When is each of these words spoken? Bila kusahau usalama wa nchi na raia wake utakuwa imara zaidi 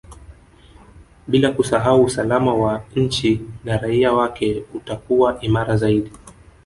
Bila 1.27 1.51
kusahau 1.51 2.03
usalama 2.03 2.53
wa 2.53 2.85
nchi 2.95 3.41
na 3.63 3.77
raia 3.77 4.13
wake 4.13 4.63
utakuwa 4.73 5.41
imara 5.41 5.77
zaidi 5.77 6.11